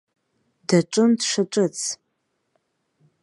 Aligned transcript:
Даҿын 0.67 1.11
дшаҿыц. 1.19 1.77